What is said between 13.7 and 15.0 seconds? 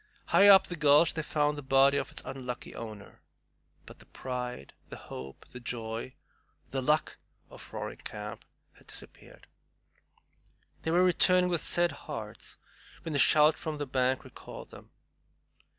the bank recalled them.